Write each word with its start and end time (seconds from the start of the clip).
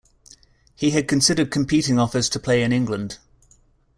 He 0.75 0.89
had 0.89 1.07
considered 1.07 1.51
competing 1.51 1.99
offers 1.99 2.27
to 2.29 2.39
play 2.39 2.63
in 2.63 2.71
England. 2.73 3.19